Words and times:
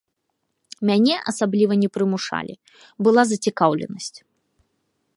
Мяне 0.89 1.15
асабліва 1.33 1.73
не 1.83 1.89
прымушалі, 1.97 2.53
была 3.09 3.21
зацікаўленасць. 3.33 4.15